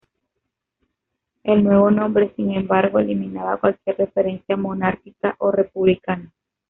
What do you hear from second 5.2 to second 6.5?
o republicana.